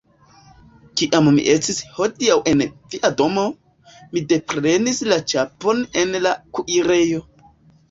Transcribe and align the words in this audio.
Kiam 1.01 1.27
mi 1.35 1.43
estis 1.55 1.81
hodiaŭ 1.97 2.37
en 2.53 2.63
via 2.95 3.13
domo, 3.21 3.45
mi 4.15 4.25
deprenis 4.33 5.05
la 5.13 5.21
ĉapon 5.35 5.87
en 6.05 6.19
la 6.27 6.35
kuirejo. 6.59 7.25